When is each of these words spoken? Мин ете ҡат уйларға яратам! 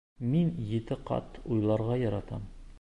Мин 0.29 0.47
ете 0.69 0.97
ҡат 1.11 1.39
уйларға 1.43 2.03
яратам! 2.09 2.53